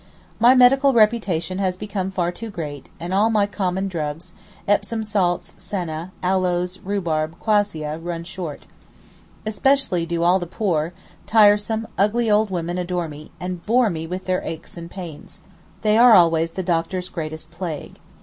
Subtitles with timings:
[0.39, 6.11] My medical reputation has become far too great, and all my common drugs—Epsom salts, senna,
[6.23, 8.65] aloes, rhubarb, quassia—run short.
[9.45, 10.93] Especially do all the poor,
[11.27, 15.41] tiresome, ugly old women adore me, and bore me with their aches and pains.
[15.83, 17.99] They are always the doctor's greatest plague.